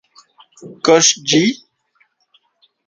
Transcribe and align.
¿Kox 0.85 1.05
yi...? 1.27 1.43